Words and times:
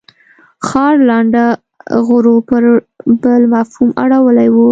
ښار 0.67 0.95
لنډه 1.09 1.45
غرو 2.07 2.35
پر 2.49 2.63
بل 3.23 3.41
مفهوم 3.55 3.89
اړولې 4.03 4.47
وه. 4.53 4.59